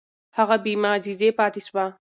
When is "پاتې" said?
1.39-1.61